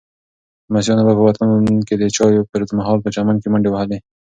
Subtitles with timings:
[0.69, 1.47] لمسیانو به په وطن
[1.87, 3.97] کې د چایو پر مهال په چمن کې منډې وهلې.